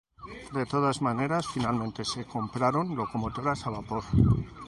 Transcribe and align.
De 0.57 0.63
todas 0.65 1.03
maneras, 1.03 1.45
finalmente 1.47 2.03
se 2.05 2.25
compraron 2.25 2.95
locomotoras 2.95 3.67
a 3.67 3.69
vapor. 3.69 4.03